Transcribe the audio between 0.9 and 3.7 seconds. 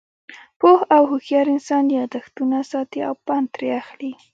او هوشیار انسان، یاداښتونه ساتي او پند ترې